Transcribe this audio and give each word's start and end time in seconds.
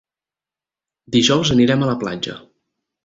Dijous 1.17 1.51
anirem 1.57 1.85
a 1.85 1.91
la 1.91 1.97
platja. 2.05 2.39